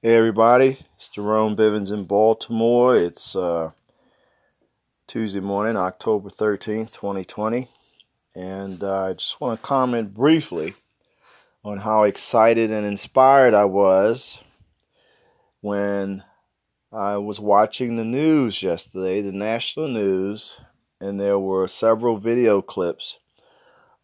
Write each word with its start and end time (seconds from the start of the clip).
Hey 0.00 0.14
everybody, 0.14 0.78
it's 0.94 1.08
Jerome 1.08 1.56
Bivens 1.56 1.90
in 1.90 2.04
Baltimore. 2.04 2.94
It's 2.94 3.34
uh, 3.34 3.72
Tuesday 5.08 5.40
morning, 5.40 5.76
October 5.76 6.30
13th, 6.30 6.92
2020. 6.92 7.66
And 8.32 8.80
uh, 8.80 9.06
I 9.06 9.12
just 9.14 9.40
want 9.40 9.60
to 9.60 9.66
comment 9.66 10.14
briefly 10.14 10.76
on 11.64 11.78
how 11.78 12.04
excited 12.04 12.70
and 12.70 12.86
inspired 12.86 13.54
I 13.54 13.64
was 13.64 14.38
when 15.62 16.22
I 16.92 17.16
was 17.16 17.40
watching 17.40 17.96
the 17.96 18.04
news 18.04 18.62
yesterday, 18.62 19.20
the 19.20 19.32
national 19.32 19.88
news, 19.88 20.60
and 21.00 21.18
there 21.18 21.40
were 21.40 21.66
several 21.66 22.18
video 22.18 22.62
clips 22.62 23.18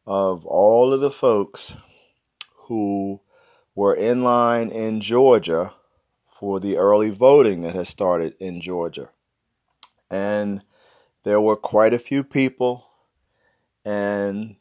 of 0.09 0.45
all 0.45 0.93
of 0.93 1.01
the 1.01 1.13
folks 1.13 1.77
who 2.67 3.21
were 3.77 3.95
in 3.95 4.25
line 4.25 4.71
in 4.71 5.01
Georgia 5.01 5.73
for 6.45 6.61
the 6.61 6.77
early 6.77 7.09
voting 7.09 7.63
that 7.63 7.75
has 7.75 7.89
started 7.89 8.35
in 8.39 8.61
Georgia. 8.61 9.09
And 10.11 10.63
there 11.23 11.41
were 11.41 11.57
quite 11.57 11.95
a 11.95 11.99
few 11.99 12.23
people, 12.23 12.87
and 13.83 14.57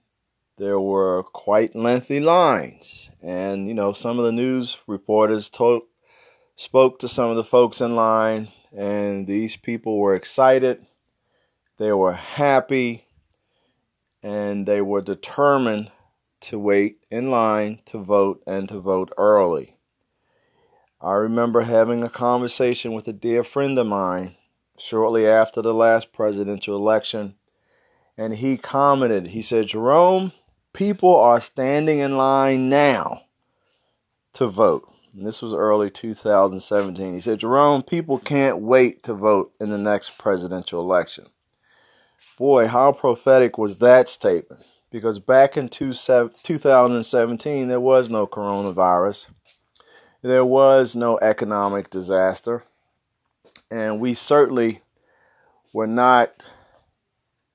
there 0.57 0.79
were 0.79 1.23
quite 1.23 1.75
lengthy 1.75 2.21
lines. 2.21 3.11
And, 3.21 3.67
you 3.67 3.73
know, 3.73 3.91
some 3.91 4.17
of 4.17 4.23
the 4.23 4.31
news 4.31 4.77
reporters 4.87 5.49
told, 5.49 5.81
spoke 6.55 6.99
to 6.99 7.09
some 7.09 7.29
of 7.29 7.35
the 7.35 7.43
folks 7.43 7.81
in 7.81 7.97
line, 7.97 8.47
and 8.73 9.27
these 9.27 9.57
people 9.57 9.99
were 9.99 10.15
excited, 10.15 10.85
they 11.79 11.91
were 11.91 12.13
happy, 12.13 13.07
and 14.21 14.65
they 14.65 14.81
were 14.81 15.01
determined 15.01 15.91
to 16.39 16.57
wait 16.57 16.99
in 17.11 17.29
line 17.29 17.81
to 17.87 17.97
vote 17.97 18.41
and 18.47 18.69
to 18.69 18.79
vote 18.79 19.11
early. 19.17 19.75
I 21.03 21.15
remember 21.15 21.61
having 21.61 22.01
a 22.01 22.09
conversation 22.09 22.93
with 22.93 23.09
a 23.09 23.13
dear 23.13 23.43
friend 23.43 23.77
of 23.77 23.87
mine 23.87 24.35
shortly 24.77 25.27
after 25.27 25.61
the 25.61 25.73
last 25.73 26.13
presidential 26.13 26.77
election, 26.77 27.35
and 28.17 28.35
he 28.35 28.55
commented, 28.55 29.27
he 29.27 29.41
said, 29.41 29.67
Jerome, 29.67 30.31
people 30.71 31.13
are 31.13 31.41
standing 31.41 31.99
in 31.99 32.15
line 32.15 32.69
now 32.69 33.23
to 34.31 34.47
vote. 34.47 34.89
And 35.13 35.27
this 35.27 35.41
was 35.41 35.53
early 35.53 35.89
2017. 35.89 37.13
He 37.13 37.19
said, 37.19 37.39
Jerome, 37.39 37.83
people 37.83 38.17
can't 38.17 38.59
wait 38.59 39.03
to 39.03 39.13
vote 39.13 39.51
in 39.59 39.71
the 39.71 39.77
next 39.77 40.17
presidential 40.17 40.79
election. 40.79 41.25
Boy, 42.37 42.67
how 42.67 42.93
prophetic 42.93 43.57
was 43.57 43.79
that 43.79 44.07
statement? 44.07 44.63
Because 44.89 45.19
back 45.19 45.57
in 45.57 45.67
2017, 45.67 47.67
there 47.67 47.79
was 47.79 48.09
no 48.09 48.25
coronavirus 48.25 49.31
there 50.23 50.45
was 50.45 50.95
no 50.95 51.19
economic 51.19 51.89
disaster, 51.89 52.63
and 53.69 53.99
we 53.99 54.13
certainly 54.13 54.81
were 55.73 55.85
not 55.85 56.45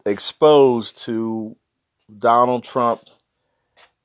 exposed 0.05 0.99
to 0.99 1.57
Donald 2.17 2.63
Trump 2.63 3.01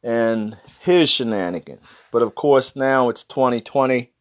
and 0.02 0.55
his 0.80 1.09
shenanigans. 1.09 1.81
But 2.09 2.22
of 2.22 2.36
course, 2.36 2.75
now 2.75 3.09
it's 3.09 3.25
2020, 3.25 4.11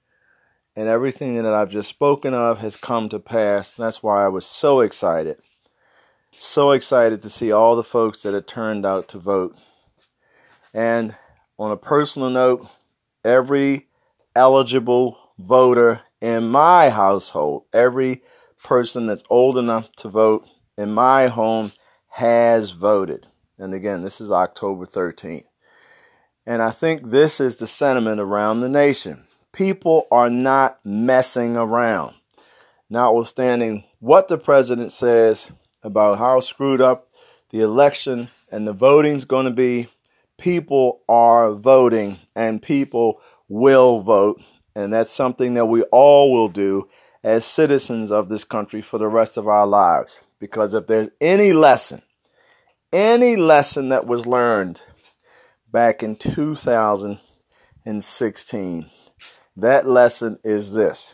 and 0.75 0.89
everything 0.89 1.37
that 1.37 1.55
I've 1.55 1.71
just 1.71 1.89
spoken 1.89 2.35
of 2.35 2.59
has 2.59 2.77
come 2.77 3.09
to 3.11 3.21
pass. 3.21 3.73
That's 3.73 4.03
why 4.03 4.25
I 4.25 4.29
was 4.29 4.45
so 4.45 4.81
excited. 4.81 5.37
So 6.33 6.73
excited 6.73 7.23
to 7.23 7.31
see 7.31 7.53
all 7.53 7.77
the 7.77 7.85
folks 7.85 8.23
that 8.23 8.35
had 8.35 8.49
turned 8.49 8.85
out 8.85 9.07
to 9.09 9.19
vote. 9.19 9.57
And 10.75 11.15
on 11.59 11.71
a 11.71 11.77
personal 11.77 12.31
note, 12.31 12.67
every 13.25 13.87
eligible 14.35 15.19
voter 15.39 16.01
in 16.21 16.49
my 16.49 16.89
household. 16.89 17.65
Every 17.73 18.23
person 18.63 19.07
that's 19.07 19.25
old 19.29 19.59
enough 19.59 19.91
to 19.97 20.09
vote 20.09 20.47
in 20.77 20.93
my 20.93 21.29
home 21.29 21.73
has 22.09 22.71
voted. 22.71 23.27
And 23.59 23.75
again, 23.75 24.03
this 24.03 24.21
is 24.21 24.31
October 24.31 24.87
13th. 24.87 25.45
And 26.47 26.63
I 26.63 26.71
think 26.71 27.11
this 27.11 27.41
is 27.41 27.57
the 27.57 27.67
sentiment 27.67 28.21
around 28.21 28.61
the 28.61 28.69
nation. 28.69 29.25
People 29.53 30.07
are 30.11 30.31
not 30.31 30.79
messing 30.85 31.57
around. 31.57 32.15
Notwithstanding 32.91 33.85
what 34.01 34.29
the 34.29 34.39
president 34.39 34.93
says 34.93 35.51
about 35.83 36.19
how 36.19 36.41
screwed 36.41 36.81
up 36.81 37.09
the 37.51 37.61
election 37.61 38.29
and 38.51 38.67
the 38.67 38.73
voting's 38.73 39.25
going 39.25 39.45
to 39.45 39.53
be, 39.53 39.89
people 40.37 41.03
are 41.09 41.53
voting 41.53 42.19
and 42.35 42.61
people 42.61 43.21
will 43.53 44.01
vote, 44.01 44.43
and 44.75 44.93
that's 44.93 45.13
something 45.13 45.55
that 45.55 45.67
we 45.67 45.83
all 45.85 46.33
will 46.33 46.49
do 46.49 46.89
as 47.23 47.45
citizens 47.45 48.11
of 48.11 48.29
this 48.31 48.45
country 48.45 48.81
for 48.81 48.97
the 48.99 49.07
rest 49.07 49.37
of 49.37 49.47
our 49.47 49.67
lives. 49.67 50.19
Because 50.41 50.73
if 50.75 50.87
there's 50.87 51.11
any 51.21 51.53
lesson, 51.53 52.01
any 52.93 53.37
lesson 53.37 53.91
that 53.91 54.07
was 54.07 54.27
learned 54.27 54.83
back 55.71 56.03
in 56.03 56.17
2016, 56.17 58.91
that 59.57 59.87
lesson 59.87 60.39
is 60.43 60.73
this. 60.73 61.13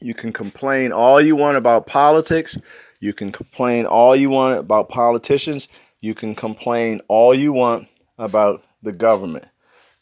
You 0.00 0.14
can 0.14 0.32
complain 0.32 0.92
all 0.92 1.20
you 1.20 1.34
want 1.34 1.56
about 1.56 1.86
politics. 1.86 2.56
You 3.00 3.12
can 3.12 3.32
complain 3.32 3.86
all 3.86 4.14
you 4.14 4.30
want 4.30 4.60
about 4.60 4.88
politicians. 4.88 5.66
You 6.00 6.14
can 6.14 6.36
complain 6.36 7.00
all 7.08 7.34
you 7.34 7.52
want 7.52 7.88
about 8.16 8.62
the 8.82 8.92
government. 8.92 9.46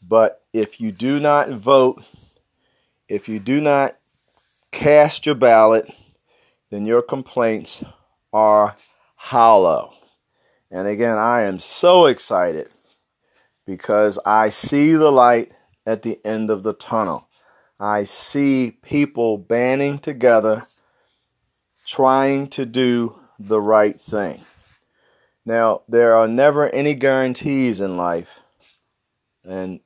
But 0.03 0.40
if 0.53 0.81
you 0.81 0.93
do 0.93 1.21
not 1.21 1.51
vote, 1.51 2.03
if 3.09 3.29
you 3.29 3.39
do 3.39 3.61
not 3.61 3.97
cast 4.73 5.27
your 5.27 5.35
ballot, 5.35 5.93
then 6.71 6.87
your 6.87 7.03
complaints 7.03 7.83
are 8.33 8.77
hollow. 9.17 9.95
And 10.71 10.87
again, 10.87 11.19
I 11.19 11.43
am 11.43 11.59
so 11.59 12.07
excited 12.07 12.69
because 13.67 14.19
I 14.25 14.51
see 14.51 14.93
the 14.95 15.11
light 15.11 15.53
at 15.87 16.03
the 16.03 16.19
end 16.25 16.51
of 16.51 16.63
the 16.63 16.73
tunnel. 16.73 17.29
I 17.79 18.05
see 18.05 18.79
people 18.83 19.39
banding 19.39 19.99
together 19.99 20.67
trying 21.87 22.47
to 22.49 22.67
do 22.67 23.19
the 23.39 23.61
right 23.61 24.01
thing. 24.01 24.45
Now, 25.45 25.83
there 25.89 26.15
are 26.15 26.29
never 26.29 26.69
any 26.69 26.95
guarantees 26.95 27.81
in 27.81 27.97
life. 27.97 28.39
And 29.43 29.81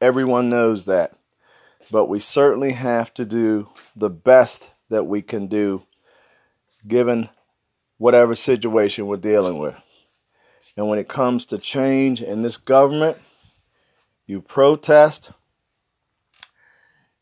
Everyone 0.00 0.50
knows 0.50 0.86
that. 0.86 1.16
But 1.90 2.06
we 2.06 2.20
certainly 2.20 2.72
have 2.72 3.14
to 3.14 3.24
do 3.24 3.68
the 3.94 4.10
best 4.10 4.70
that 4.88 5.04
we 5.04 5.22
can 5.22 5.46
do 5.46 5.82
given 6.86 7.28
whatever 7.98 8.34
situation 8.34 9.06
we're 9.06 9.16
dealing 9.16 9.58
with. 9.58 9.76
And 10.76 10.88
when 10.88 10.98
it 10.98 11.08
comes 11.08 11.46
to 11.46 11.58
change 11.58 12.22
in 12.22 12.42
this 12.42 12.56
government, 12.56 13.16
you 14.26 14.42
protest, 14.42 15.30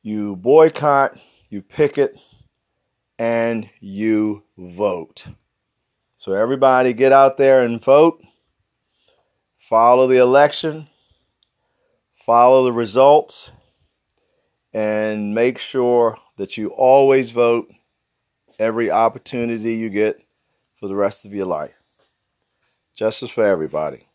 you 0.02 0.36
boycott, 0.36 1.16
you 1.50 1.62
picket, 1.62 2.18
and 3.18 3.68
you 3.80 4.42
vote. 4.58 5.26
So, 6.16 6.32
everybody 6.32 6.94
get 6.94 7.12
out 7.12 7.36
there 7.36 7.62
and 7.62 7.82
vote, 7.82 8.22
follow 9.58 10.06
the 10.06 10.16
election, 10.16 10.88
follow 12.24 12.64
the 12.64 12.72
results, 12.72 13.52
and 14.72 15.34
make 15.34 15.58
sure 15.58 16.16
that 16.36 16.56
you 16.56 16.68
always 16.68 17.30
vote 17.30 17.70
every 18.58 18.90
opportunity 18.90 19.74
you 19.74 19.90
get 19.90 20.20
for 20.80 20.88
the 20.88 20.94
rest 20.94 21.26
of 21.26 21.34
your 21.34 21.46
life. 21.46 21.74
Justice 22.96 23.30
for 23.30 23.44
everybody. 23.44 24.06